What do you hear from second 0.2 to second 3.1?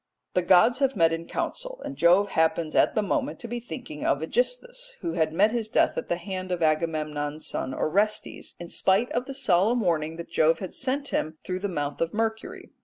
The gods have met in council, and Jove happens at the